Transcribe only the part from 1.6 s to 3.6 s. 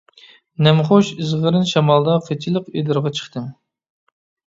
شامالدا قىچىلىق ئېدىرغا چىقتىم.